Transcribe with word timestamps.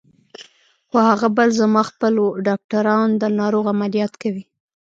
خو 0.87 0.97
هغه 1.09 1.27
بل 1.37 1.49
زما 1.61 1.81
خپل 1.89 2.13
و، 2.17 2.25
ډاکټران 2.47 3.07
د 3.21 3.23
ناروغ 3.39 3.65
عملیات 3.73 4.13
کوي. 4.21 4.43